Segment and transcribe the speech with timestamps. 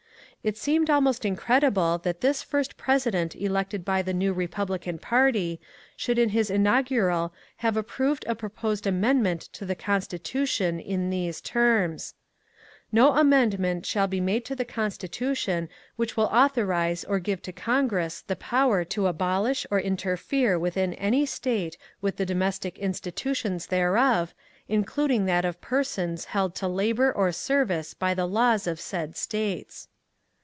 [0.43, 5.61] It seemed almost incredible that this first President elected by the new Bepublican party
[5.95, 12.15] should in his inaugural have approved a proposed amendment to the Constitution in these terms:—
[12.91, 18.23] No amendment shall be made to the Constitution which will authorize or give to Congress
[18.25, 24.33] the power to abolish or interfere within any State with the domestic institutions thereof,
[24.67, 29.15] in cluding that of persons held to labour or service by the laws of said
[29.15, 29.87] States.